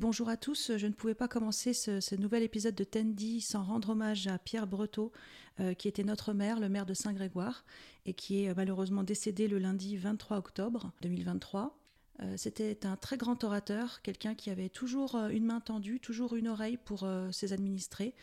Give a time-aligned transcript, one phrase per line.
[0.00, 3.90] Bonjour à tous, je ne pouvais pas commencer ce, nouvel épisode de Tendy sans rendre
[3.90, 5.12] hommage à Pierre Breteau,
[5.60, 7.66] euh, qui était notre maire, le maire de Saint-Grégoire,
[8.06, 11.78] et qui est malheureusement décédé le lundi 23 octobre 2023.
[12.22, 16.34] Euh, c'était un très grand orateur, quelqu'un qui avait toujours euh, une main tendue, toujours
[16.34, 18.14] une oreille pour ses administrés.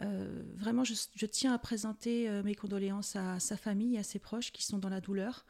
[0.00, 4.78] vraiment, je, tiens à présenter mes condoléances à sa famille, à ses proches qui sont
[4.78, 5.44] dans la douleur.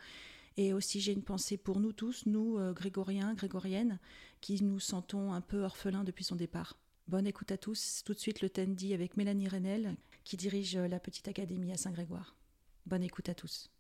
[0.57, 3.98] Et aussi, j'ai une pensée pour nous tous, nous, euh, grégoriens, grégoriennes,
[4.43, 6.77] qui nous sentons un peu orphelins depuis son départ.
[7.09, 8.02] Bonne écoute à tous.
[8.05, 12.37] Tout de suite, le Tendi avec Mélanie Renel, qui dirige la petite académie à Saint-Grégoire.
[12.84, 13.70] Bonne écoute à tous.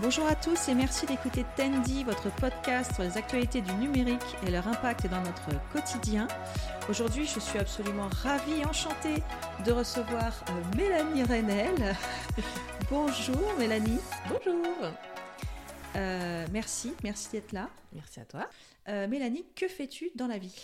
[0.00, 4.50] Bonjour à tous et merci d'écouter Tendi, votre podcast sur les actualités du numérique et
[4.50, 6.26] leur impact dans notre quotidien.
[6.88, 9.22] Aujourd'hui, je suis absolument ravie, enchantée
[9.66, 11.96] de recevoir euh, Mélanie Renel.
[12.90, 14.00] Bonjour Mélanie.
[14.28, 15.09] Bonjour.
[15.96, 17.68] Euh, merci, merci d'être là.
[17.92, 18.48] Merci à toi.
[18.88, 20.54] Euh, Mélanie, que fais-tu dans la vie?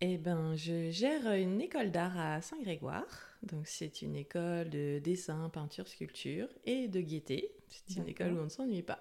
[0.00, 3.06] Eh ben, je gère une école d'art à Saint-Grégoire.
[3.42, 7.52] Donc c'est une école de dessin, peinture, sculpture et de gaieté.
[7.68, 9.00] C'est une école où on ne s'ennuie pas.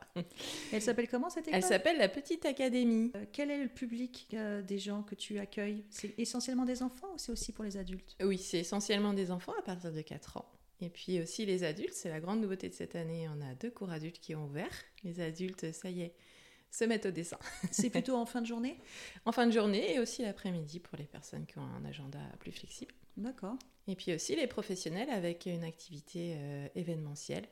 [0.72, 1.58] Elle s'appelle comment cette école?
[1.58, 3.12] Elle s'appelle la Petite Académie.
[3.16, 4.34] Euh, quel est le public
[4.66, 5.84] des gens que tu accueilles?
[5.90, 8.16] C'est essentiellement des enfants ou c'est aussi pour les adultes?
[8.22, 10.46] Oui, c'est essentiellement des enfants à partir de 4 ans.
[10.82, 13.28] Et puis aussi les adultes, c'est la grande nouveauté de cette année.
[13.30, 14.72] On a deux cours adultes qui ont ouvert.
[15.04, 16.14] Les adultes, ça y est,
[16.72, 17.40] se mettent au dessin.
[17.72, 18.78] c'est plutôt en fin de journée?
[19.26, 22.52] En fin de journée et aussi l'après-midi pour les personnes qui ont un agenda plus
[22.52, 22.94] flexible.
[23.18, 23.56] D'accord.
[23.88, 27.48] Et puis aussi les professionnels avec une activité euh, événementielle.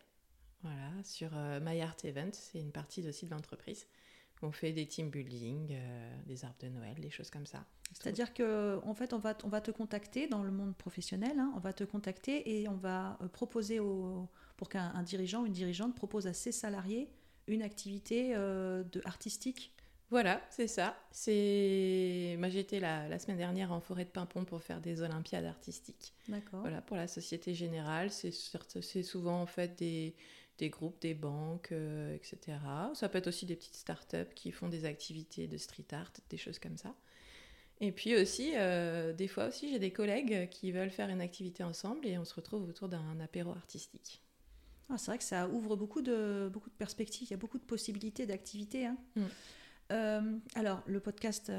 [0.63, 3.85] Voilà, sur euh, My Art Event, c'est une partie aussi de l'entreprise.
[4.41, 7.65] On fait des team building, euh, des arbres de Noël, des choses comme ça.
[7.93, 11.51] C'est-à-dire que en fait, on va, on va te contacter dans le monde professionnel, hein.
[11.55, 15.95] on va te contacter et on va proposer au, pour qu'un dirigeant ou une dirigeante
[15.95, 17.09] propose à ses salariés
[17.47, 19.73] une activité de, artistique
[20.09, 20.95] voilà, c'est ça.
[21.11, 25.43] C'est moi j'étais la, la semaine dernière en forêt de Pimpon pour faire des Olympiades
[25.43, 26.13] artistiques.
[26.29, 26.61] D'accord.
[26.61, 30.15] Voilà pour la Société Générale, c'est c'est souvent en fait des,
[30.57, 32.57] des groupes, des banques, euh, etc.
[32.93, 36.37] Ça peut être aussi des petites startups qui font des activités de street art, des
[36.37, 36.95] choses comme ça.
[37.79, 41.63] Et puis aussi, euh, des fois aussi, j'ai des collègues qui veulent faire une activité
[41.63, 44.23] ensemble et on se retrouve autour d'un apéro artistique.
[44.89, 47.59] Ah, c'est vrai que ça ouvre beaucoup de, beaucoup de perspectives, il y a beaucoup
[47.59, 48.85] de possibilités d'activités.
[48.85, 48.97] Hein.
[49.15, 49.21] Mm.
[49.91, 51.51] Euh, alors, le podcast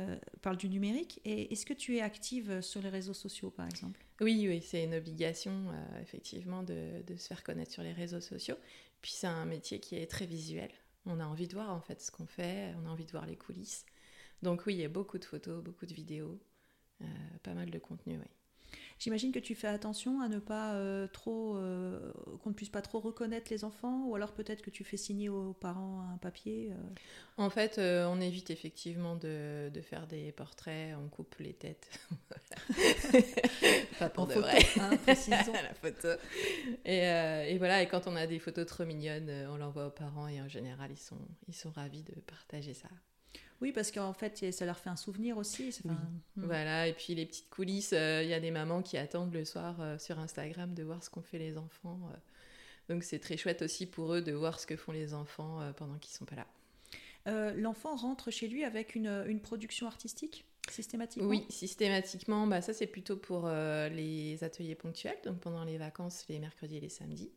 [0.43, 1.21] parle du numérique.
[1.25, 4.05] Et est-ce que tu es active sur les réseaux sociaux, par exemple?
[4.21, 8.57] Oui, oui, c'est une obligation, euh, effectivement, de, se faire connaître sur les réseaux sociaux.
[9.03, 10.71] Puis c'est un métier qui est très visuel.
[11.07, 12.75] On a envie de voir, en fait, ce qu'on fait.
[12.83, 13.87] On a envie de voir les coulisses.
[14.43, 16.41] Donc oui, il y a beaucoup de photos, beaucoup de vidéos,
[17.43, 18.29] pas mal de contenu, oui.
[18.99, 22.83] J'imagine que tu fais attention à ne pas euh, trop, euh, qu'on ne puisse pas
[22.83, 26.73] trop reconnaître les enfants, ou alors peut-être que tu fais signer aux parents un papier.
[26.73, 26.75] Euh.
[27.37, 31.89] En fait, on évite effectivement de, de, faire des portraits, on coupe les têtes.
[34.01, 34.59] pas pour de photo, vrai.
[35.29, 36.09] La photo.
[36.85, 40.29] Et, et, voilà, et quand on a des photos trop mignonnes, on l'envoie aux parents
[40.29, 41.19] et en général, ils sont,
[41.49, 42.89] ils sont ravis de partager ça.
[43.61, 45.77] Oui, parce qu'en fait, ça leur fait un souvenir aussi.
[45.85, 45.97] Hmm.
[46.37, 49.45] Voilà, et puis les petites coulisses, euh, il y a des mamans qui attendent le
[49.45, 52.01] soir euh, sur Instagram de voir ce qu'ont fait les enfants.
[52.13, 52.93] Euh.
[52.93, 55.99] donc c'est très chouette aussi pour eux de voir ce que font les enfants pendant
[55.99, 56.47] qu'ils sont pas là.
[57.57, 60.47] L'enfant rentre chez lui avec une, une, production artistique?
[60.71, 62.47] Systématiquement Oui, systématiquement.
[62.47, 66.81] Bah, ça, c'est plutôt pour les ateliers ponctuels, donc pendant les vacances, les mercredis et
[66.81, 67.31] les samedis.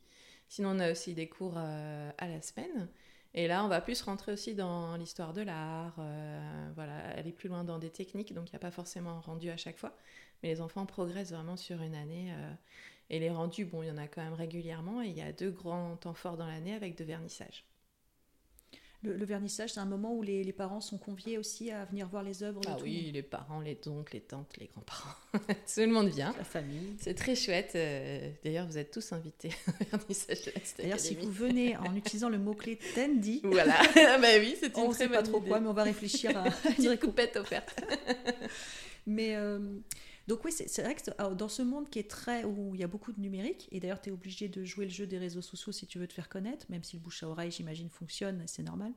[0.47, 2.89] Sinon, on a aussi des cours à la semaine.
[3.33, 7.47] Et là, on va plus rentrer aussi dans l'histoire de l'art, euh, voilà, aller plus
[7.47, 9.95] loin dans des techniques, donc il n'y a pas forcément rendu à chaque fois,
[10.43, 12.33] mais les enfants progressent vraiment sur une année.
[12.33, 12.53] Euh,
[13.09, 15.31] et les rendus, bon, il y en a quand même régulièrement, et il y a
[15.31, 17.65] deux grands temps forts dans l'année avec de vernissages.
[19.03, 22.44] Le, vernissage, c'est un moment où les, parents sont conviés aussi à venir voir les
[22.44, 22.62] œuvres.
[22.67, 25.16] Ah oui, les parents, les oncles, les tantes, les grands-parents.
[25.34, 26.34] tout le monde vient.
[26.38, 26.95] La famille.
[27.00, 27.72] C'est très chouette.
[27.75, 32.29] Euh, d'ailleurs, vous êtes tous invités au vernissage de D'ailleurs, si vous venez en utilisant
[32.29, 33.41] le mot-clé Tendi.
[33.51, 36.38] Voilà, bah oui, c'est une On ne sait pas trop quoi, mais on va réfléchir
[36.38, 36.45] à.
[36.79, 37.84] une coupette offerte.
[39.08, 39.35] mais.
[39.35, 39.59] Euh,
[40.28, 42.88] donc oui, c'est vrai que dans ce monde qui est très où il y a
[42.88, 45.72] beaucoup de numérique, et d'ailleurs tu es obligé de jouer le jeu des réseaux sociaux
[45.72, 48.64] si tu veux te faire connaître, même si le bouche à oreille, j'imagine, fonctionne, c'est
[48.64, 48.94] normal.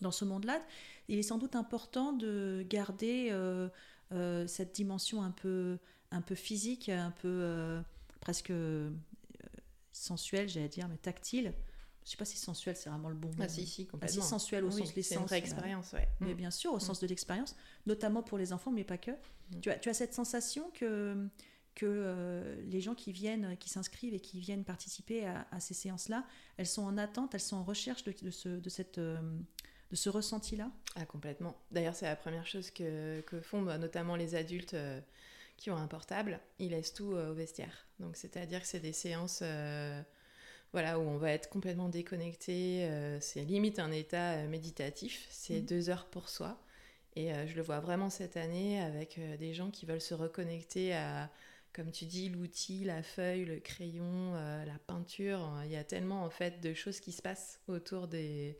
[0.00, 0.60] Dans ce monde-là,
[1.08, 3.68] il est sans doute important de garder euh,
[4.12, 5.78] euh, cette dimension un peu,
[6.10, 7.80] un peu physique, un peu euh,
[8.20, 8.52] presque
[9.92, 11.52] sensuelle, j'allais dire, mais tactile.
[12.04, 13.34] Je ne sais pas si sensuel, c'est vraiment le bon mot.
[13.40, 14.22] Ah, si, si, complètement.
[14.22, 15.04] Ah, sensuel au sens de l'essence.
[15.04, 16.06] C'est une vraie expérience, ouais.
[16.20, 16.36] Mais mm.
[16.36, 16.80] bien sûr, au mm.
[16.80, 17.56] sens de l'expérience,
[17.86, 19.10] notamment pour les enfants, mais pas que.
[19.10, 19.60] Mm.
[19.62, 21.28] Tu, as, tu as cette sensation que
[21.74, 26.24] que euh, les gens qui viennent, qui s'inscrivent et qui viennent participer à, ces séances-là,
[26.56, 29.18] elles sont en attente, elles sont en recherche de, ce, de cette, euh,
[29.90, 30.70] de ce ressenti-là?
[30.96, 31.56] Ah, complètement.
[31.70, 35.00] D'ailleurs, c'est la première chose que, que font bah, notamment les adultes euh,
[35.56, 36.40] qui ont un portable.
[36.58, 37.86] Ils laissent tout euh, au vestiaire.
[38.00, 40.02] Donc, c'est-à-dire que c'est des séances euh,
[40.74, 42.88] voilà, où on va être complètement déconnecté.
[43.20, 45.26] c'est limite un état méditatif.
[45.30, 45.66] C'est Mhm.
[45.66, 46.60] deux heures pour soi.
[47.16, 51.30] Et je le vois vraiment cette année avec des gens qui veulent se reconnecter à,
[51.72, 55.52] comme tu dis, l'outil, la feuille, le crayon, la peinture.
[55.64, 58.58] Il y a tellement en fait de choses qui se passent autour des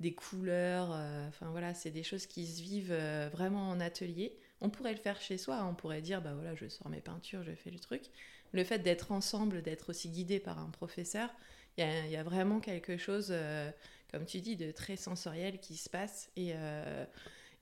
[0.00, 0.90] des couleurs.
[0.92, 4.36] euh, Enfin voilà, c'est des choses qui se vivent euh, vraiment en atelier.
[4.60, 7.42] On pourrait le faire chez soi, on pourrait dire, bah voilà, je sors mes peintures,
[7.44, 8.10] je fais le truc.
[8.54, 11.28] Le fait d'être ensemble, d'être aussi guidé par un professeur,
[11.76, 13.70] il y a, il y a vraiment quelque chose, euh,
[14.10, 16.30] comme tu dis, de très sensoriel qui se passe.
[16.36, 17.04] Et, euh,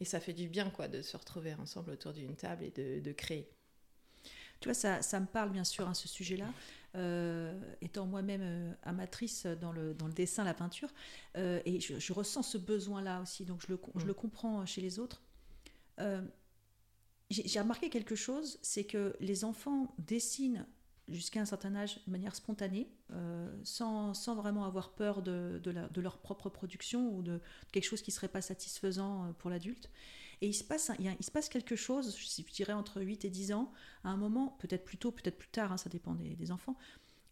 [0.00, 3.00] et ça fait du bien, quoi, de se retrouver ensemble autour d'une table et de,
[3.00, 3.48] de créer.
[4.60, 6.52] Tu vois, ça, ça me parle bien sûr à ce sujet-là.
[6.94, 10.90] Euh, étant moi-même euh, amatrice dans le, dans le dessin, la peinture,
[11.38, 14.08] euh, et je, je ressens ce besoin-là aussi, donc je le, je Mm.
[14.08, 15.22] le comprends chez les autres.
[17.30, 20.66] J'ai remarqué quelque chose, c'est que les enfants dessinent
[21.08, 26.00] jusqu'à un certain âge de manière spontanée, euh, sans, sans vraiment avoir peur de, de,
[26.00, 27.40] leur propre production ou de
[27.72, 29.90] quelque chose qui serait pas satisfaisant euh, pour l'adulte.
[30.40, 33.52] Et il se, passe, il, se passe quelque chose, je dirais entre 8 et 10
[33.52, 33.72] ans,
[34.02, 36.76] à un moment, peut-être plus tôt, peut-être plus tard, hein, ça dépend des, enfants,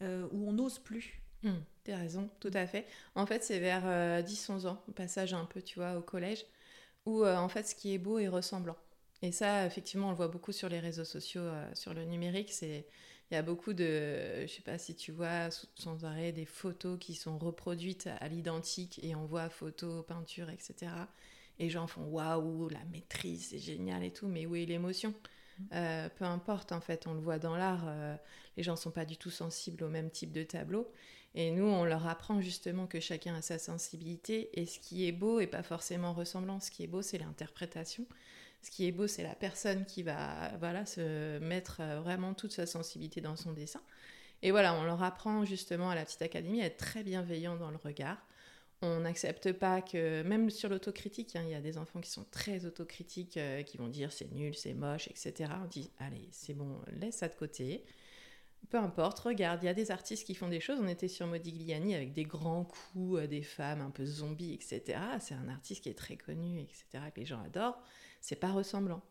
[0.02, 1.20] euh, où on n'ose plus.
[1.42, 2.86] Hmm, T'as raison, tout à fait.
[3.16, 6.44] En fait, c'est vers euh, 10-11 ans, au passage un peu, tu vois, au collège,
[7.04, 8.76] où en fait, ce qui est beau est ressemblant.
[9.22, 11.42] Et ça, effectivement, on le voit beaucoup sur les réseaux sociaux,
[11.74, 12.52] sur le numérique.
[12.52, 12.86] C'est,
[13.30, 16.98] il y a beaucoup de, je sais pas si tu vois sans arrêt des photos
[16.98, 21.08] qui sont reproduites à l'identique et on voit photo, peinture, etc.
[21.58, 25.14] Et les gens font waouh, la maîtrise, c'est génial et tout, mais où est l'émotion
[25.74, 27.84] Euh, Peu importe, en fait, on le voit dans l'art.
[27.88, 28.16] euh,
[28.56, 30.90] les gens sont pas du tout sensibles au même type de tableau.
[31.34, 34.50] Et nous, on leur apprend justement que chacun a sa sensibilité.
[34.60, 36.60] Et ce qui est beau est pas forcément ressemblant.
[36.60, 38.06] Ce qui est beau, c'est l'interprétation.
[38.62, 42.52] Ce qui est beau, c'est la personne qui va voilà, se mettre euh, vraiment toute
[42.52, 43.80] sa sensibilité dans son dessin.
[44.42, 47.70] Et voilà, on leur apprend justement à la petite académie à être très bienveillant dans
[47.70, 48.18] le regard.
[48.82, 52.24] On n'accepte pas que, même sur l'autocritique, hein, il y a des enfants qui sont
[52.30, 55.50] très autocritiques, euh, qui vont dire c'est nul, c'est moche, etc.
[55.62, 57.84] On dit allez, c'est bon, laisse ça de côté.
[58.68, 60.78] Peu importe, regarde, il y a des artistes qui font des choses.
[60.80, 64.98] On était sur Modigliani avec des grands coups, euh, des femmes un peu zombies, etc.
[65.18, 66.84] C'est un artiste qui est très connu, etc.,
[67.14, 67.82] que les gens adorent.
[68.20, 69.02] C'est pas ressemblant.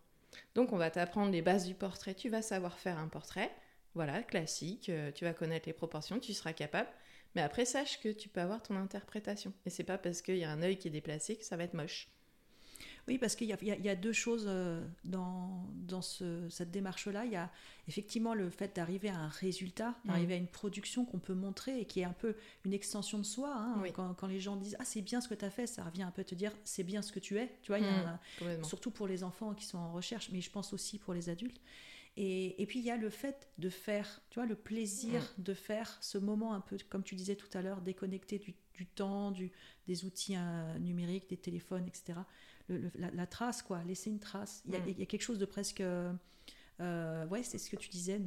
[0.56, 2.14] Donc on va t'apprendre les bases du portrait.
[2.16, 3.52] Tu vas savoir faire un portrait,
[3.96, 4.90] voilà, classique.
[4.90, 6.90] euh, tu vas connaître les proportions, tu seras capable.
[7.36, 9.54] Mais après, sache que tu peux avoir ton interprétation.
[9.66, 11.64] Et c'est pas parce qu'il y a un œil qui est déplacé que ça va
[11.64, 12.10] être moche.
[13.08, 17.26] Oui, parce qu'il y, a- y y deux choses euh, dans, dans ce- cette démarche-là.
[17.26, 17.52] Il y a
[17.88, 20.12] effectivement le fait d'arriver à un résultat, Mhm.
[20.12, 22.36] d'arriver à une production qu'on peut montrer et qui est un peu
[22.66, 23.54] une extension de soi.
[23.56, 23.80] hein.
[23.82, 23.92] Oui.
[23.94, 26.04] Quand, quand les gens disent Ah, c'est bien ce que tu as fait, ça revient
[26.04, 27.52] un peu à te dire C'est bien ce que tu es.
[27.64, 28.68] Tu vois, il y a un- Complètement.
[28.68, 31.60] surtout pour les enfants qui sont en recherche, mais je pense aussi pour les adultes.
[32.18, 35.54] Et, et puis il y a le fait de faire, tu vois, le plaisir de
[35.54, 39.32] faire ce moment un peu, comme tu disais tout à l'heure, déconnecté du, du temps,
[39.32, 39.52] du,
[39.88, 42.20] des outils euh, numériques, des téléphones, etc.
[42.70, 44.62] Le- le- la, la trace, quoi, laisser une trace.
[44.66, 44.90] Il y a, Mm.
[44.90, 45.82] il y a quelque chose de presque...
[45.82, 46.14] euh,
[46.80, 48.20] euh, ouais, c'est ce que tu disais,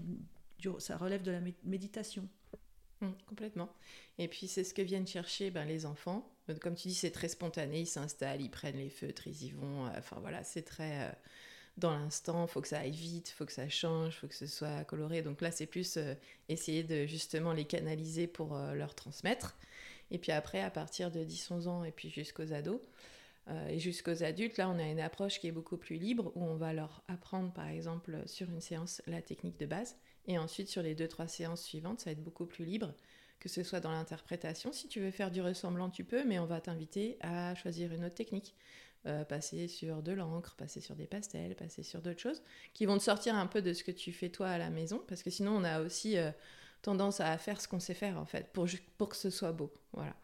[0.58, 2.28] du- ça relève de la mé- méditation.
[3.00, 3.72] Mm, complètement.
[4.18, 6.28] Et puis c'est ce que viennent chercher ben, les enfants.
[6.50, 9.50] Euh, Comme tu dis, c'est très spontané, ils s'installent, ils prennent les feutres, ils y
[9.50, 9.86] vont.
[9.86, 11.12] euh, Enfin voilà, c'est très euh,
[11.78, 14.84] dans l'instant, faut que ça aille vite, faut que ça change, faut que ce soit
[14.84, 15.22] coloré.
[15.22, 16.14] Donc là, c'est plus euh,
[16.48, 19.56] essayer de justement les canaliser pour leur transmettre.
[20.10, 22.80] Et puis après, à partir de 10-11 ans et puis jusqu'aux ados,
[23.48, 26.44] euh, et jusqu'aux adultes, là, on a une approche qui est beaucoup plus libre, où
[26.44, 29.96] on va leur apprendre, par exemple, sur une séance, la technique de base.
[30.26, 32.94] Et ensuite, sur les deux, trois séances suivantes, ça va être beaucoup plus libre,
[33.40, 34.72] que ce soit dans l'interprétation.
[34.72, 38.04] Si tu veux faire du ressemblant, tu peux, mais on va t'inviter à choisir une
[38.04, 38.54] autre technique.
[39.04, 42.40] Euh, passer sur de l'encre, passer sur des pastels, passer sur d'autres choses,
[42.72, 45.02] qui vont te sortir un peu de ce que tu fais toi à la maison,
[45.08, 46.30] parce que sinon, on a aussi euh,
[46.82, 48.68] tendance à faire ce qu'on sait faire, en fait, pour,
[48.98, 49.72] pour que ce soit beau.
[49.92, 50.14] Voilà.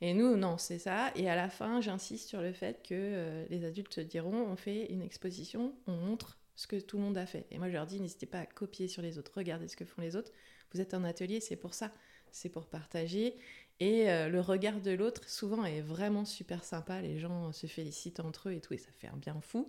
[0.00, 1.10] Et nous, non, c'est ça.
[1.16, 4.56] Et à la fin, j'insiste sur le fait que euh, les adultes te diront on
[4.56, 7.46] fait une exposition, on montre ce que tout le monde a fait.
[7.50, 9.84] Et moi, je leur dis n'hésitez pas à copier sur les autres, regardez ce que
[9.84, 10.32] font les autres.
[10.72, 11.92] Vous êtes un atelier, c'est pour ça.
[12.30, 13.34] C'est pour partager.
[13.80, 17.00] Et euh, le regard de l'autre, souvent, est vraiment super sympa.
[17.00, 19.68] Les gens se félicitent entre eux et tout, et ça fait un bien fou.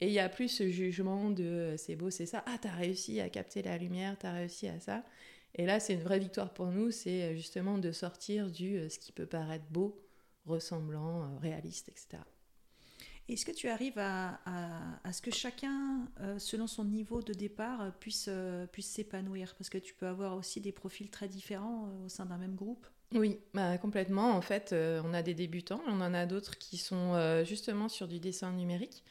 [0.00, 2.42] Et il n'y a plus ce jugement de euh, c'est beau, c'est ça.
[2.46, 5.04] Ah, t'as réussi à capter la lumière, t'as réussi à ça.
[5.54, 8.88] Et là, c'est une vraie victoire pour nous, c'est euh, justement de sortir du euh,
[8.88, 10.00] ce qui peut paraître beau,
[10.46, 12.26] ressemblant, euh, réaliste, etc.
[13.28, 17.92] Est-ce que tu arrives à, à- à ce que chacun, selon son niveau de départ,
[18.00, 18.28] puisse,
[18.72, 19.54] puisse s'épanouir?
[19.56, 22.86] Parce que tu peux avoir aussi des profils très différents au sein d'un même groupe
[23.14, 24.30] Oui, bah, complètement.
[24.32, 28.18] En fait, on a des débutants, on en a d'autres qui sont justement sur du
[28.20, 29.04] dessin numérique.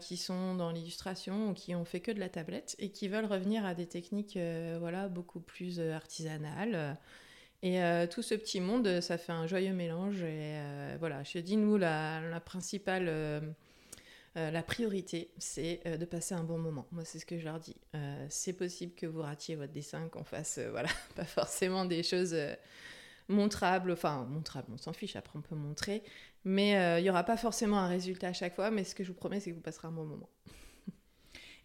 [0.00, 3.26] Qui sont dans l'illustration ou qui ont fait que de la tablette et qui veulent
[3.26, 4.38] revenir à des techniques
[4.80, 6.96] voilà, beaucoup plus artisanales.
[7.62, 7.80] Et
[8.10, 10.22] tout ce petit monde, ça fait un joyeux mélange.
[10.22, 10.60] Et
[10.98, 13.54] voilà, je dis, nous, la, la principale
[14.38, 16.86] euh, la priorité, c'est euh, de passer un bon moment.
[16.92, 17.76] Moi, c'est ce que je leur dis.
[17.94, 22.36] Euh, c'est possible que vous ratiez votre dessin, qu'on fasse, voilà, pas forcément des choses
[23.28, 23.92] montrables.
[23.92, 26.02] Enfin, montrables, on s'en fiche, après on peut montrer.
[26.44, 28.70] Mais il n'y aura pas forcément un résultat à chaque fois.
[28.70, 30.28] Mais ce que je vous promets, c'est que vous passerez un bon moment.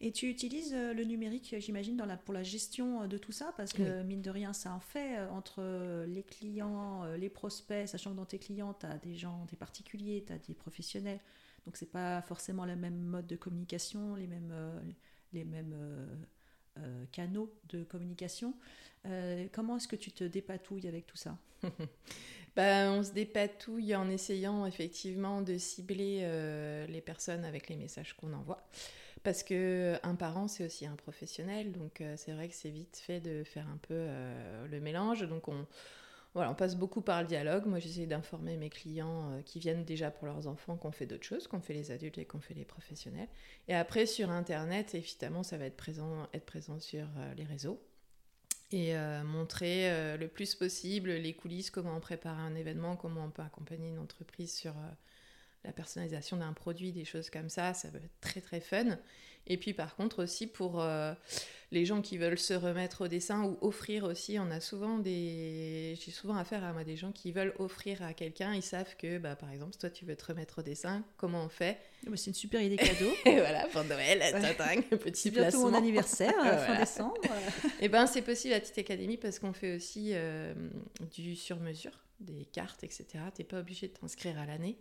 [0.01, 4.03] Et tu utilises le numérique, j'imagine, la, pour la gestion de tout ça, parce que
[4.03, 5.63] mine de rien, ça en fait entre
[6.07, 10.23] les clients, les prospects, sachant que dans tes clients, tu as des gens, des particuliers,
[10.27, 11.21] tu as des professionnels.
[11.65, 14.79] Donc c'est pas forcément le même mode de communication, les mêmes, euh,
[15.31, 15.73] les mêmes
[16.77, 18.53] euh, euh, canaux de communication.
[19.51, 21.37] comment est-ce que tu te dépatouilles avec tout ça?
[22.55, 26.19] Ben, On se dépatouille en essayant effectivement de cibler
[26.87, 28.67] les personnes avec les messages qu'on envoie.
[29.23, 33.19] Parce que un parent, c'est aussi un professionnel, donc c'est vrai que c'est vite fait
[33.19, 34.05] de faire un peu
[34.69, 35.27] le mélange.
[35.27, 35.65] Donc on,
[36.33, 37.65] voilà, on passe beaucoup par le dialogue.
[37.67, 41.25] Moi, j'essaie d'informer mes clients euh, qui viennent déjà pour leurs enfants qu'on fait d'autres
[41.25, 43.27] choses, qu'on fait les adultes et qu'on fait les professionnels.
[43.67, 47.79] Et après, sur Internet, évidemment, ça va être présent, être présent sur euh, les réseaux
[48.71, 53.29] et euh, montrer le plus possible les coulisses, comment on prépare un événement, comment on
[53.29, 54.73] peut accompagner une entreprise sur
[55.63, 57.75] la personnalisation d'un produit, des choses comme ça.
[57.75, 58.97] Ça va être très très fun.
[59.45, 60.83] Et puis par contre aussi pour
[61.73, 65.97] les gens qui veulent se remettre au dessin ou offrir aussi, on a souvent des...
[65.99, 69.17] J'ai souvent affaire à moi des gens qui veulent offrir à quelqu'un, ils savent que
[69.17, 71.79] bah, par exemple toi tu veux te remettre au dessin, comment on fait?
[72.05, 73.11] Ah bah, C'est une super idée cadeau.
[73.25, 74.97] et voilà, pour Noël, ouais.
[74.97, 76.33] petit bientôt mon anniversaire,
[76.67, 77.19] fin décembre.
[77.81, 80.53] et ben c'est possible à Petite Académie parce qu'on fait aussi euh,
[81.15, 83.05] du sur-mesure, des cartes, etc.
[83.33, 84.77] T'es pas obligé de t'inscrire à l'année.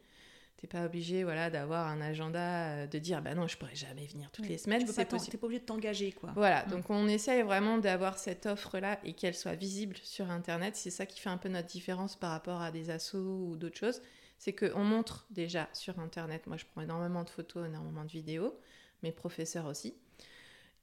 [0.63, 4.07] T'es pas obligé voilà, d'avoir un agenda, euh, de dire bah non, je pourrais jamais
[4.07, 4.85] venir toutes les semaines.
[4.85, 6.13] Tu n'es pas, pas obligé de t'engager.
[6.13, 6.31] quoi.
[6.37, 6.71] Voilà, mm.
[6.71, 10.77] donc on essaye vraiment d'avoir cette offre-là et qu'elle soit visible sur Internet.
[10.77, 13.77] C'est ça qui fait un peu notre différence par rapport à des assos ou d'autres
[13.77, 14.03] choses.
[14.39, 16.47] C'est qu'on montre déjà sur Internet.
[16.47, 18.57] Moi, je prends énormément de photos, énormément de vidéos,
[19.03, 19.97] mes professeurs aussi.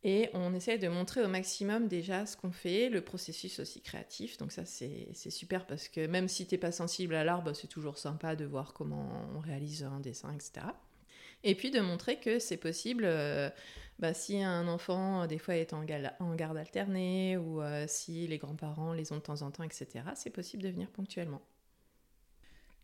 [0.03, 4.38] Et on essaie de montrer au maximum déjà ce qu'on fait, le processus aussi créatif.
[4.38, 7.53] Donc ça, c'est super parce que même si tu n'es pas sensible à l'art, bah,
[7.53, 10.68] c'est toujours sympa de voir comment on réalise un dessin, etc.
[11.44, 13.50] Et puis de montrer que c'est possible, euh,
[14.00, 15.86] bah, si un enfant, des fois, est en,
[16.20, 19.88] en garde alternée, ou euh, si les grands-parents les ont de temps en temps, etc.,
[20.15, 21.41] c'est possible de venir ponctuellement.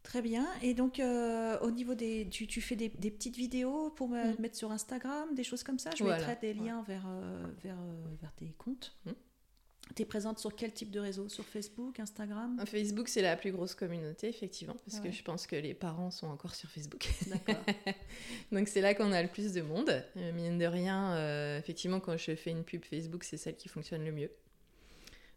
[0.05, 0.47] Très bien.
[0.61, 2.27] Et donc, euh, au niveau des.
[2.29, 4.35] Tu, tu fais des, des, petites vidéos pour me, mm.
[4.39, 5.89] mettre sur Instagram, des choses comme ça?
[5.97, 8.95] Je mettrai des liens vers, euh, vers, euh, vers, tes comptes.
[9.05, 9.11] Mm.
[9.95, 11.27] Tu es présente sur quel type de réseau?
[11.27, 12.63] Sur Facebook, Instagram?
[12.67, 16.27] Facebook, c'est la plus grosse communauté, effectivement, parce que je pense que les parents sont
[16.27, 17.07] encore sur Facebook.
[17.27, 17.63] D'accord.
[18.51, 20.03] donc, c'est là qu'on a le plus de monde.
[20.35, 24.11] mine de rien, effectivement, quand je fais une pub Facebook, c'est celle qui fonctionne le
[24.11, 24.31] mieux.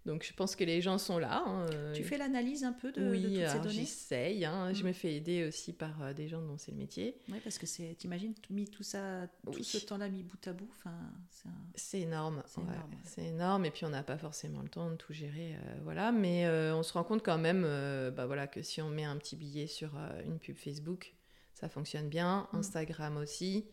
[0.09, 1.45] Donc je pense que les gens sont là.
[1.47, 3.75] Hein, euh, tu fais l'analyse un peu de, oui, toutes ces données?
[3.75, 4.45] j'essaye.
[4.47, 4.87] Hein, Je mm.
[4.87, 7.15] me fais aider aussi par euh, des gens dont c'est le métier.
[7.29, 10.71] Oui, parce que c'est, t'imagines, mis tout ça, tout ce temps-là mis bout à bout,
[11.75, 12.43] c'est, énorme.
[13.05, 13.67] C'est énorme.
[13.67, 16.11] Et puis on n'a pas forcément le temps de tout gérer, euh, voilà.
[16.11, 17.63] Mais on se rend compte quand même,
[18.17, 19.91] bah voilà, que si on met un petit billet sur
[20.25, 21.13] une pub Facebook,
[21.53, 22.49] ça fonctionne bien.
[22.55, 22.57] Mm.
[22.57, 23.67] Instagram aussi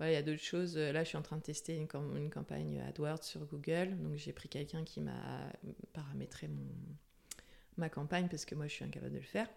[0.00, 0.76] il y a d'autres choses.
[0.76, 3.96] Là, je suis en train de tester une, une campagne AdWords sur Google.
[3.98, 5.50] Donc, j'ai pris quelqu'un qui m'a
[5.92, 6.66] paramétré mon,
[7.76, 9.48] ma campagne parce que moi, je suis incapable de le faire.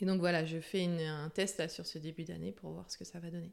[0.00, 2.96] Et donc, voilà, je fais un test là, sur ce début d'année pour voir ce
[2.96, 3.52] que ça va donner.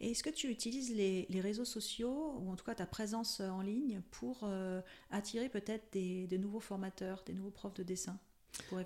[0.00, 3.40] Et est-ce que tu utilises les, les, réseaux sociaux, ou en tout cas ta présence
[3.40, 4.80] en ligne, pour euh,
[5.10, 8.18] attirer peut-être des, des, nouveaux formateurs, des nouveaux profs de dessin?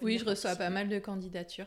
[0.03, 1.67] Oui, je reçois pas mal de candidatures.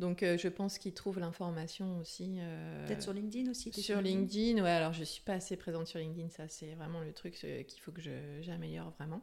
[0.00, 2.38] Donc euh, je pense qu'ils trouvent l'information aussi.
[2.38, 5.86] Euh, Peut-être sur LinkedIn aussi Sur LinkedIn, ouais, alors je ne suis pas assez présente
[5.86, 8.00] sur LinkedIn, ça c'est vraiment le truc qu'il faut que
[8.40, 9.20] j'améliore vraiment.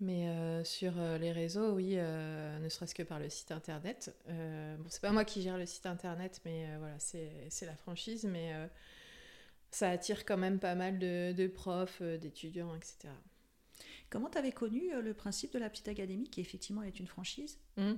[0.00, 4.14] Mais euh, sur les réseaux, oui, ne serait-ce que par le site internet.
[4.26, 8.52] bon, c'est pas moi qui gère le site internet, mais voilà, c'est la franchise, mais
[9.70, 13.08] ça attire quand même pas mal de, de profs, d'étudiants, etc.
[14.10, 17.06] Comment tu avais connu euh, le principe de la petite académie, qui effectivement est une
[17.06, 17.92] franchise mmh.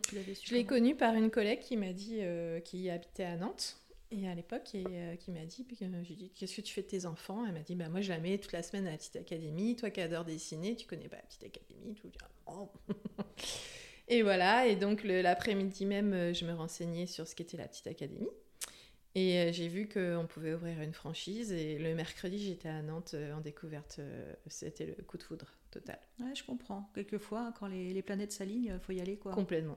[0.44, 3.78] Je l'ai connu par une collègue qui m'a dit, euh, qui habitait à Nantes,
[4.10, 5.66] et à l'époque, et euh, qui m'a dit,
[6.02, 7.44] j'ai dit, qu'est-ce que tu fais de tes enfants?
[7.46, 9.76] Elle m'a dit, bah moi je la mets toute la semaine à la petite académie,
[9.76, 12.10] toi qui adore dessiner, tu connais pas la petite académie, tout.
[12.46, 12.70] Oh.
[14.08, 18.30] et voilà, et donc l'après-midi même, je me renseignais sur ce qu'était la petite académie.
[19.14, 21.52] Et euh, j'ai vu qu'on pouvait ouvrir une franchise.
[21.52, 23.96] Et le mercredi, j'étais à Nantes euh, en découverte.
[23.98, 25.98] euh, C'était le coup de foudre total.
[26.20, 26.90] Ouais, je comprends.
[26.94, 29.16] Quelquefois, quand les, les planètes s'alignent, il faut y aller.
[29.16, 29.32] quoi.
[29.32, 29.76] Complètement.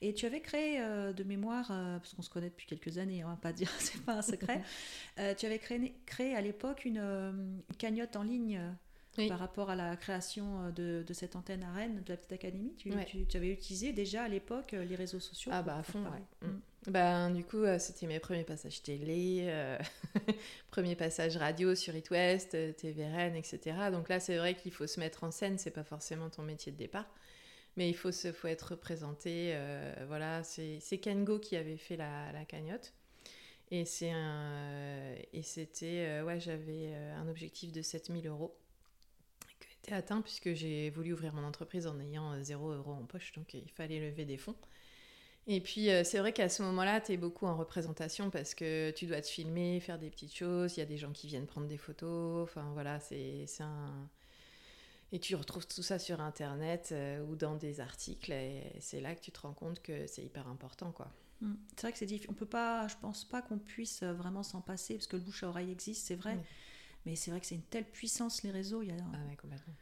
[0.00, 3.24] Et tu avais créé euh, de mémoire, euh, parce qu'on se connaît depuis quelques années,
[3.24, 4.62] on va pas dire, c'est pas un secret,
[5.18, 8.70] euh, tu avais créé, créé à l'époque une, euh, une cagnotte en ligne euh,
[9.18, 9.28] Oui.
[9.28, 12.32] par rapport à la création euh, de, de cette antenne à Rennes, de la petite
[12.32, 12.74] académie.
[12.76, 13.04] Tu, Ouais.
[13.04, 15.52] tu- tu avais utilisé déjà à l'époque euh, les réseaux sociaux.
[15.54, 16.48] Ah bah à fond, ouais.
[16.88, 19.78] Ben, du coup, euh, c'était mes premiers passages télé, euh,
[20.72, 23.60] premier passage radio sur It West, euh, TVRN, etc.
[23.92, 26.72] Donc là, c'est vrai qu'il faut se mettre en scène, c'est pas forcément ton métier
[26.72, 27.06] de départ,
[27.76, 29.52] mais il faut, se, faut être représenté.
[29.54, 32.92] euh, voilà, c'est Kengo qui avait fait la, cagnotte.
[33.70, 38.54] Et c'était, ouais, j'avais un objectif de 7000 euros
[39.82, 43.04] qui été atteint puisque j'ai voulu ouvrir mon entreprise en ayant euh, 0 euros en
[43.04, 44.56] poche, donc il fallait lever des fonds.
[45.48, 48.90] Et puis, euh, c'est vrai qu'à ce moment-là, tu es beaucoup en représentation parce que
[48.92, 50.76] tu dois te filmer, faire des petites choses.
[50.76, 52.44] Il y a des gens qui viennent prendre des photos.
[52.44, 54.08] Enfin, voilà, c'est un.
[55.10, 58.32] Et tu retrouves tout ça sur Internet euh, ou dans des articles.
[58.32, 61.12] Et c'est là que tu te rends compte que c'est hyper important, quoi.
[61.40, 61.54] Mm.
[61.76, 62.30] C'est vrai que c'est difficile.
[62.30, 65.22] On peut pas, je pense pas qu'on puisse euh, vraiment s'en passer parce que le
[65.22, 66.38] bouche à oreille existe, c'est vrai.
[67.04, 68.80] Mais c'est vrai que c'est une telle puissance les réseaux.
[68.80, 69.74] Il y a, Ah ouais, complètement.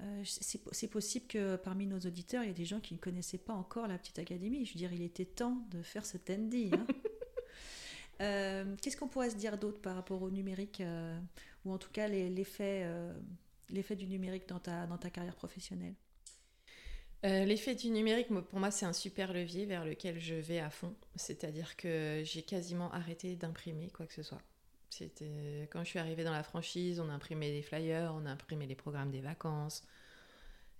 [0.00, 3.38] Euh, c'est possible que parmi nos auditeurs, il y a des gens qui ne connaissaient
[3.38, 4.64] pas encore la petite académie.
[4.64, 6.70] Je veux dire, il était temps de faire ce Tandy.
[6.72, 6.86] hein.
[8.20, 11.18] Euh, Qu'est-ce qu'on pourrait se dire d'autre par rapport au numérique, euh,
[11.64, 12.86] ou en tout cas l'effet
[13.96, 15.96] du numérique dans ta, dans ta carrière professionnelle?
[17.24, 20.70] Euh, L'effet du numérique, pour moi, c'est un super levier vers lequel je vais à
[20.70, 20.94] fond.
[21.16, 24.42] C'est-à-dire que j'ai quasiment arrêté d'imprimer quoi que ce soit.
[24.98, 28.76] C'était quand je suis arrivée dans la franchise, on imprimait des flyers, on imprimait les
[28.76, 29.82] programmes des vacances.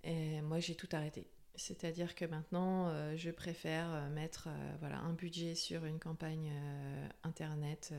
[0.05, 1.27] Et moi, j'ai tout arrêté.
[1.55, 6.51] C'est-à-dire que maintenant, euh, je préfère euh, mettre euh, voilà, un budget sur une campagne
[7.23, 7.93] internet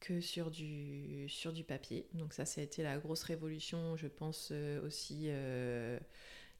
[0.00, 2.06] que sur du, sur du papier.
[2.12, 4.52] Donc ça, ça a été la grosse révolution, je pense
[4.84, 5.30] aussi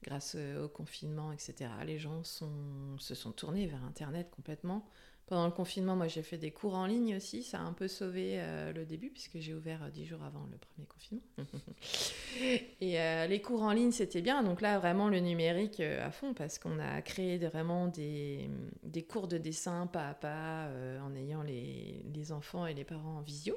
[0.02, 1.70] grâce au confinement, etc.
[1.84, 4.88] Les gens sont, se sont tournés vers Internet complètement.
[5.30, 7.88] Pendant le confinement, moi j'ai fait des cours en ligne aussi, ça a un peu
[7.88, 11.22] sauvé euh, le début puisque j'ai ouvert euh, dix jours avant le premier confinement.
[12.80, 16.10] Et euh, les cours en ligne c'était bien, donc là vraiment le numérique euh, à
[16.10, 18.50] fond parce qu'on a créé de- vraiment des,
[18.82, 22.84] des cours de dessin pas à pas euh, en ayant les, les enfants et les
[22.84, 23.56] parents en visio.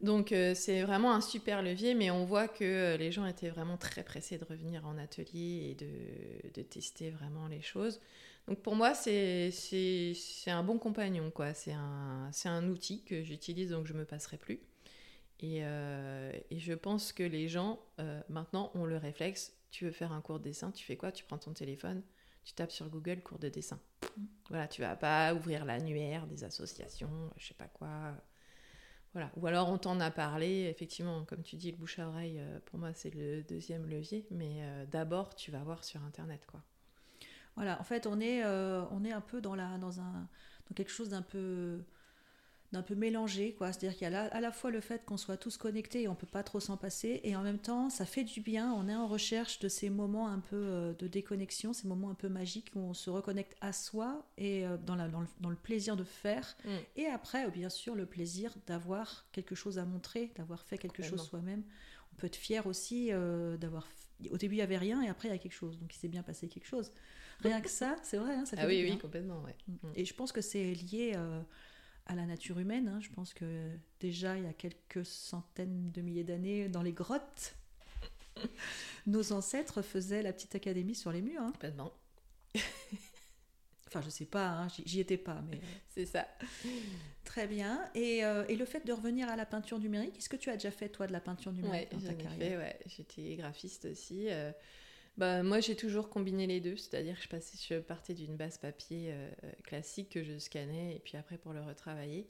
[0.00, 3.50] Donc euh, c'est vraiment un super levier, mais on voit que euh, les gens étaient
[3.50, 8.00] vraiment très pressés de revenir en atelier et de, de tester vraiment les choses.
[8.48, 9.52] Donc pour moi, c'est
[10.46, 11.54] un bon compagnon, quoi.
[11.54, 14.60] C'est un, outil que j'utilise, donc je me passerai plus.
[15.40, 19.92] Et, euh, et je pense que les gens, euh, maintenant, ont le réflexe, tu veux
[19.92, 21.12] faire un cours de dessin, tu fais quoi?
[21.12, 22.02] Tu prends ton téléphone,
[22.44, 23.80] tu tapes sur Google cours de dessin.
[24.50, 28.14] Voilà, tu vas pas ouvrir l'annuaire des associations, je sais pas quoi.
[29.12, 29.30] Voilà.
[29.36, 32.58] Ou alors on t'en a parlé, effectivement, comme tu dis, le bouche à oreille, euh,
[32.66, 34.26] pour moi, c'est le deuxième levier.
[34.30, 36.62] Mais d'abord, tu vas voir sur Internet, quoi.
[37.56, 40.28] Voilà, en fait, on est, euh, on est un peu dans, la, dans, un,
[40.68, 41.80] dans quelque chose d'un peu,
[42.72, 43.72] d'un peu mélangé, quoi.
[43.72, 46.08] C'est-à-dire qu'il y a là- à la fois le fait qu'on soit tous connectés et
[46.08, 48.72] on peut pas trop s'en passer, et en même temps, ça fait du bien.
[48.72, 52.14] On est en recherche de ces moments un peu euh, de déconnexion, ces moments un
[52.14, 55.50] peu magiques où on se reconnecte à soi et euh, dans, la, dans, le, dans
[55.50, 56.56] le plaisir de faire.
[56.64, 56.68] Mm.
[56.96, 61.02] Et après, euh, bien sûr, le plaisir d'avoir quelque chose à montrer, d'avoir fait quelque
[61.02, 61.64] chose soi-même.
[62.12, 63.86] On peut être fier aussi euh, d'avoir.
[64.30, 65.78] Au début, il y avait rien, et après, il y a quelque chose.
[65.78, 66.92] Donc, il s'est bien passé quelque chose.
[67.40, 68.94] Rien que ça, c'est vrai, hein, ça fait Ah oui, bien.
[68.94, 69.56] oui, complètement, ouais.
[69.68, 69.72] Mm.
[69.88, 69.92] Mm.
[69.96, 71.40] Et je pense que c'est lié euh,
[72.06, 72.88] à la nature humaine.
[72.88, 73.00] hein.
[73.00, 77.54] Je pense que déjà, il y a quelques centaines de milliers d'années, dans les grottes,
[79.06, 81.42] nos ancêtres faisaient la petite académie sur les murs.
[81.42, 81.52] hein.
[81.52, 81.92] Complètement.
[83.90, 86.26] Enfin, je sais pas, hein, j'y- étais pas, mais euh, C'est ça.
[87.24, 87.88] très bien.
[87.94, 90.54] Et, euh, et le fait de revenir à la peinture numérique, est-ce que tu as
[90.54, 92.52] déjà fait, toi, de la peinture Ouais, numérique dans j'en ta carrière?
[92.52, 92.78] fait, ouais.
[92.86, 94.28] J'étais graphiste aussi.
[94.30, 94.52] euh,
[95.18, 98.58] Bah, moi, j'ai toujours combiné les deux, c'est-à-dire que je, passais, je partais d'une base
[98.58, 99.30] papier euh,
[99.64, 102.28] classique que je scannais et puis après pour le retravailler.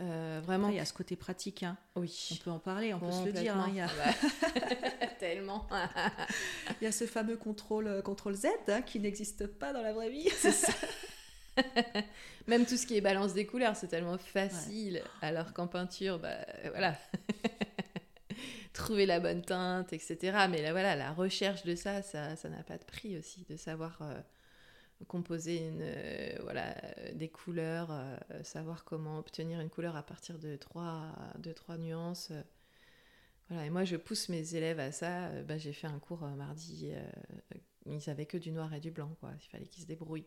[0.00, 0.68] Euh, vraiment.
[0.68, 1.62] Il y a ce côté pratique.
[1.62, 1.76] hein.
[1.94, 2.28] Oui.
[2.32, 3.56] On peut en parler, on peut se le dire.
[3.56, 3.66] hein.
[3.68, 5.08] Il y, a, Complètement.
[5.18, 5.66] Tellement.
[6.80, 9.92] il y a ce fameux contrôle, euh, contrôle Z hein, qui n'existe pas dans la
[9.94, 10.28] vraie vie.
[10.36, 10.72] C'est ça.
[12.46, 15.02] Même tout ce qui est balance des couleurs, c'est tellement facile.
[15.22, 16.28] Alors qu'en peinture, bah
[16.64, 16.94] euh, voilà.
[18.74, 20.18] Trouver la bonne teinte, etc.
[20.50, 23.56] Mais là, voilà, la recherche de ça, ça ça n'a pas de prix aussi, de
[23.56, 24.20] savoir euh,
[25.04, 26.74] composer euh, voilà,
[27.14, 32.32] des couleurs, euh, savoir comment obtenir une couleur à partir de trois, de trois nuances.
[33.48, 35.30] Voilà, et moi, je pousse mes élèves à ça.
[35.42, 36.92] Bah, J'ai fait un cours mardi,
[37.86, 39.30] ils avaient que du noir et du blanc, quoi.
[39.40, 40.26] Il fallait qu'ils se débrouillent.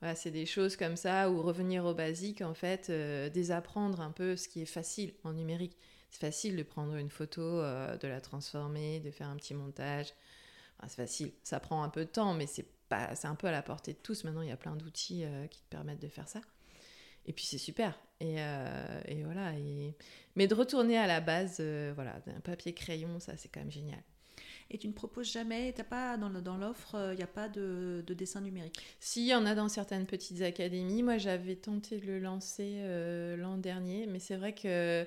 [0.00, 2.90] Voilà, c'est des choses comme ça, ou revenir au basique, en fait,
[3.32, 5.76] désapprendre un peu ce qui est facile en numérique.
[6.10, 10.12] C'est facile de prendre une photo, de la transformer, de faire un petit montage.
[10.82, 13.52] C'est facile, ça prend un peu de temps, mais c'est pas, c'est un peu à
[13.52, 14.24] la portée de tous.
[14.24, 16.40] Maintenant, il y a plein d'outils euh, qui te permettent de faire ça.
[17.26, 17.98] Et puis c'est super.
[18.20, 19.52] Et, euh, et voilà.
[19.54, 19.94] Et...
[20.34, 23.70] Mais de retourner à la base, euh, voilà, d'un papier crayon, ça c'est quand même
[23.70, 24.02] génial.
[24.70, 27.48] Et tu ne proposes jamais, t'as pas dans, le- dans l'offre, il n'y a pas
[27.48, 28.78] de, de dessin numérique?
[29.00, 31.02] Si, il y en a dans certaines petites académies.
[31.02, 35.06] Moi, j'avais tenté de le lancer euh, l'an dernier, mais c'est vrai que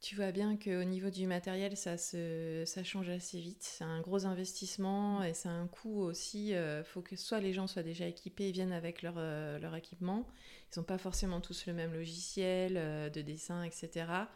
[0.00, 3.62] tu vois bien qu'au niveau du matériel, ça, se, ça change assez vite.
[3.62, 6.50] C'est un gros investissement et c'est un coût aussi.
[6.50, 9.74] Il faut que soit les gens soient déjà équipés et viennent avec leur, euh, leur
[9.74, 10.26] équipement.
[10.74, 14.28] Ils n'ont pas forcément tous le même logiciel euh, de dessin, etc.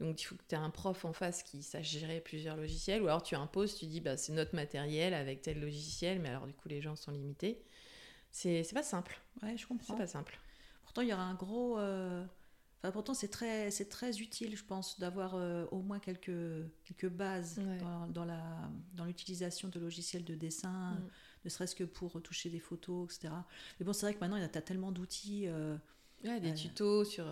[0.00, 3.02] Donc il faut que tu aies un prof en face qui sache gérer plusieurs logiciels.
[3.02, 6.46] Ou alors tu imposes, tu dis bah, c'est notre matériel avec tel logiciel, mais alors
[6.46, 7.62] du coup les gens sont limités.
[8.30, 9.20] C'est c'est pas simple.
[9.42, 9.94] Ouais, je C'est comprends.
[9.94, 10.38] pas simple.
[10.84, 11.78] Pourtant, il y aura un gros.
[11.78, 12.24] euh,
[12.82, 16.30] Enfin, pourtant, c'est très, c'est très utile, je pense, d'avoir euh, au moins quelques,
[16.84, 17.78] quelques bases Ouais.
[17.78, 18.42] dans, dans la,
[18.94, 21.10] dans l'utilisation de logiciels de dessin, Mm.
[21.44, 23.34] ne serait-ce que pour retoucher des photos, etc.
[23.78, 25.46] Mais bon, c'est vrai que maintenant, il y a t'as tellement d'outils.
[25.48, 25.76] euh,
[26.24, 27.24] Ouais, des Euh, tutos sur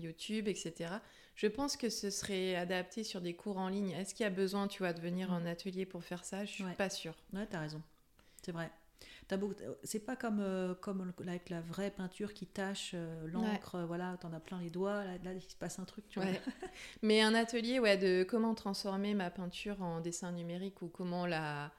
[0.00, 1.00] YouTube, etc.
[1.34, 3.90] Je pense que ce serait adapté sur des cours en ligne.
[3.90, 5.34] Est-ce qu'il y a besoin, tu vois, de venir Mm.
[5.34, 6.44] en atelier pour faire ça?
[6.44, 6.74] Je suis Ouais.
[6.74, 7.14] pas sûre.
[7.32, 7.82] Ouais, t'as raison.
[8.42, 8.70] C'est vrai.
[9.36, 13.84] Beau- C'est pas comme, euh, comme avec la vraie peinture qui tâche euh, l'encre, euh,
[13.86, 16.28] voilà, t'en as plein les doigts, là, là, il se passe un truc, tu vois.
[17.02, 21.72] Mais un atelier, ouais, de comment transformer ma peinture en dessin numérique ou comment la.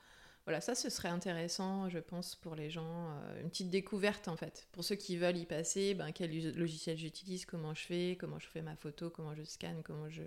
[0.46, 3.12] Voilà, ça, ce serait intéressant, je pense, pour les gens.
[3.24, 4.68] euh, une petite découverte, en fait.
[4.72, 8.48] Pour ceux qui veulent y passer, ben, quel logiciel j'utilise, comment je fais, comment je
[8.48, 10.24] fais ma photo, comment je scanne, comment je,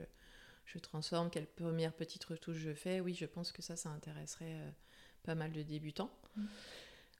[0.66, 3.00] je transforme, quelle première petite retouche je fais.
[3.00, 4.70] Oui, je pense que ça, ça intéresserait euh,
[5.24, 6.10] pas mal de débutants.
[6.36, 6.44] Mm.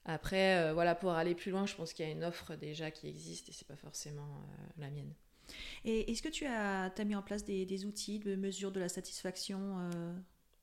[0.05, 2.91] Après, euh, voilà, pour aller plus loin, je pense qu'il y a une offre déjà
[2.91, 5.13] qui existe et c'est pas forcément euh, la mienne.
[5.85, 8.79] Et est-ce que tu as, as mis en place des, des outils de mesure de
[8.79, 10.13] la satisfaction euh,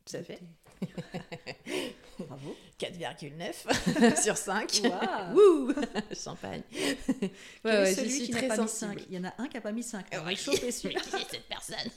[0.04, 0.40] Tout à de fait.
[2.26, 2.56] Bravo.
[2.80, 4.82] 4,9 sur 5.
[4.84, 5.34] Waouh.
[5.34, 5.74] Wouh
[6.14, 6.62] Champagne.
[7.18, 7.30] Ouais,
[7.64, 9.00] ouais, je celui suis qui n'a pas mis sensible.
[9.00, 10.06] 5 Il y en a un qui n'a pas mis 5.
[10.12, 10.36] Ah ouais.
[10.36, 11.00] chaud et celui-là.
[11.00, 11.90] qui est cette personne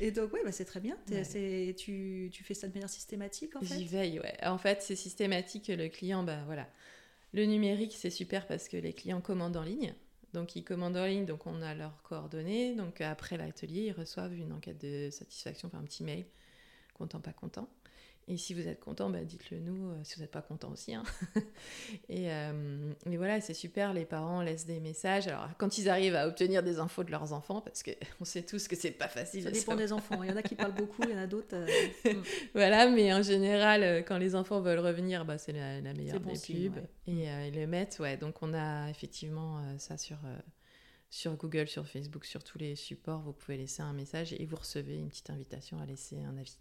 [0.00, 0.96] Et donc, ouais, bah, c'est très bien.
[1.10, 1.74] Ouais.
[1.76, 3.74] tu fais ça de manière systématique, en fait?
[3.74, 4.36] J'y veille, ouais.
[4.44, 5.68] En fait, c'est systématique.
[5.68, 6.68] Le client, bah voilà.
[7.32, 9.94] Le numérique, c'est super parce que les clients commandent en ligne.
[10.34, 12.74] Donc, ils commandent en ligne, donc on a leurs coordonnées.
[12.74, 16.24] Donc, après l'atelier, ils reçoivent une enquête de satisfaction, enfin un petit mail,
[16.94, 17.68] content, pas content.
[18.26, 20.94] Et si vous êtes content, bah, dites-le nous, euh, si vous n'êtes pas content aussi.
[20.94, 21.02] hein.
[22.08, 25.28] et, euh, et voilà, c'est super, les parents laissent des messages.
[25.28, 28.66] Alors, quand ils arrivent à obtenir des infos de leurs enfants, parce qu'on sait tous
[28.66, 30.22] que c'est pas facile Ça dépend des enfants.
[30.22, 31.54] Il y en a qui parlent beaucoup, il y en a d'autres.
[31.54, 31.66] euh,
[32.14, 32.22] mm.
[32.54, 36.20] Voilà, mais en général, euh, quand les enfants veulent revenir, bah, c'est la, la meilleure
[36.20, 36.76] bon des signe, pubs.
[36.76, 36.88] ouais.
[37.06, 38.16] Et euh, ils le mettent, ouais.
[38.16, 40.38] Donc on a effectivement euh, ça sur, euh,
[41.10, 43.20] sur Google, sur Facebook, sur tous les supports.
[43.20, 46.56] Vous pouvez laisser un message et vous recevez une petite invitation à laisser un avis.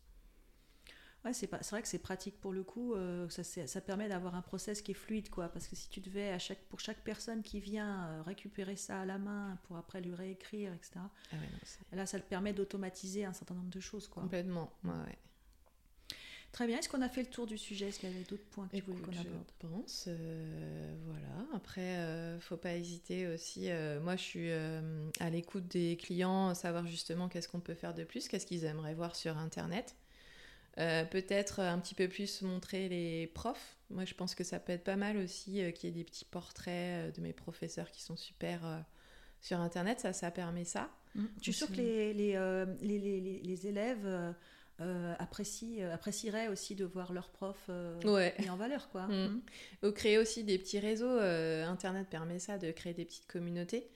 [1.25, 2.93] Ouais, c'est pas- c'est vrai que c'est pratique pour le coup.
[2.95, 5.47] euh, ça, ça permet d'avoir un process qui est fluide, quoi.
[5.49, 9.01] Parce que si tu devais, à chaque, pour chaque personne qui vient, euh, récupérer ça
[9.01, 11.09] à la main pour après lui réécrire, etc.
[11.31, 14.23] Ah ouais, non, c'est Là, ça te permet d'automatiser un certain nombre de choses, quoi.
[14.23, 14.71] complètement.
[14.83, 15.17] Ouais, ouais.
[16.51, 16.77] Très bien.
[16.79, 17.87] Est-ce qu'on a fait le tour du sujet?
[17.87, 19.51] Est-ce qu'il y avait d'autres points que tu voulais qu'on je aborde?
[19.59, 21.47] pense, euh, voilà.
[21.53, 23.69] Après, euh, faut pas hésiter aussi.
[23.69, 28.03] euh, moi, je suis à l'écoute des clients, savoir justement qu'est-ce qu'on peut faire de
[28.03, 29.95] plus, qu'est-ce qu'ils aimeraient voir sur Internet.
[30.79, 33.77] Euh, Peut-être un petit peu plus montrer les profs.
[33.91, 36.03] Moi, je pense que ça peut être pas mal aussi euh, qu'il y ait des
[36.03, 38.83] petits portraits euh, de mes professeurs qui sont super
[39.39, 39.99] sur Internet.
[39.99, 40.89] Ça, ça permet ça.
[41.15, 41.25] Mm.
[41.37, 42.35] Je suis sûre que les, les,
[42.81, 44.31] les, les- élèves euh,
[44.81, 48.33] euh, apprécieraient aussi de voir leurs profs euh, Ouais.
[48.39, 49.05] mis en valeur, quoi.
[49.07, 49.27] Mm.
[49.83, 49.87] Mm.
[49.87, 51.19] Ou créer aussi des petits réseaux.
[51.19, 53.87] Internet permet ça, de créer des petites communautés.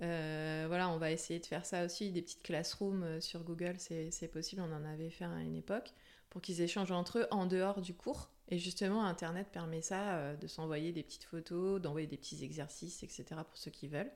[0.00, 4.62] Voilà, on va essayer de faire ça aussi, des petites classrooms sur Google, c'est possible,
[4.62, 5.92] on en avait fait à une époque,
[6.30, 8.30] pour qu'ils échangent entre eux en dehors du cours.
[8.48, 13.02] Et justement, Internet permet ça, euh, de s'envoyer des petites photos, d'envoyer des petits exercices,
[13.02, 13.24] etc.
[13.46, 14.12] pour ceux qui veulent.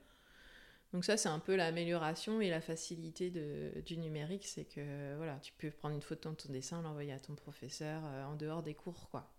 [0.93, 3.31] Donc ça, c'est un peu l'amélioration et la facilité
[3.83, 7.19] du numérique, c'est que voilà, tu peux prendre une photo de ton dessin, l'envoyer à
[7.19, 9.32] ton professeur euh, en dehors des cours, quoi.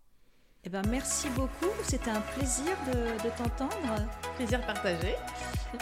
[0.66, 1.70] Eh ben, merci beaucoup.
[1.82, 3.74] C'était un plaisir de, de t'entendre.
[4.36, 5.14] Plaisir partagé.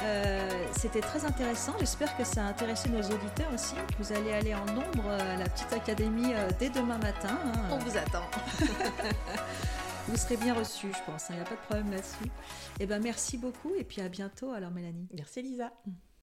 [0.02, 1.74] Euh, C'était très intéressant.
[1.78, 3.74] J'espère que ça a intéressé nos auditeurs aussi.
[3.74, 7.38] que Vous allez aller en nombre à la petite académie euh, dès demain matin.
[7.44, 7.68] hein.
[7.70, 8.24] On vous attend.
[10.08, 11.26] Vous serez bien reçus, je pense.
[11.30, 12.28] Il n'y a pas de problème là-dessus.
[12.80, 15.06] Eh ben, merci beaucoup et puis à bientôt alors Mélanie.
[15.16, 15.70] Merci Lisa.